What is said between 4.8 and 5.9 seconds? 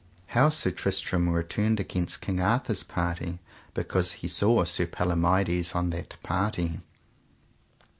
Palomides